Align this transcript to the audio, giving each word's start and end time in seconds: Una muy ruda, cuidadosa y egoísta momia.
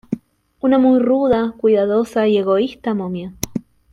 Una 0.61 0.79
muy 0.79 0.97
ruda, 0.97 1.53
cuidadosa 1.59 2.25
y 2.27 2.39
egoísta 2.39 2.95
momia. 2.95 3.35